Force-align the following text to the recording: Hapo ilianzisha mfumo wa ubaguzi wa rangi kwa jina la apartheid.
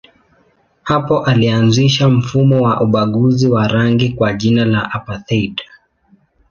Hapo 0.83 1.25
ilianzisha 1.31 2.09
mfumo 2.09 2.61
wa 2.63 2.81
ubaguzi 2.81 3.47
wa 3.47 3.67
rangi 3.67 4.09
kwa 4.09 4.33
jina 4.33 4.65
la 4.65 4.91
apartheid. 4.91 5.61